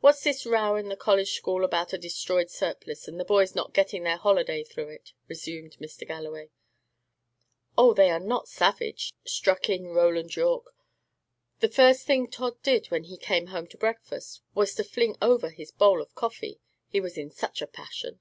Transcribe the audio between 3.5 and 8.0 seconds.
not getting their holiday through it?" resumed Mr. Galloway. "Oh, are